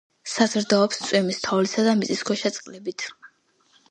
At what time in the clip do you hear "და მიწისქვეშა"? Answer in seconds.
1.87-2.53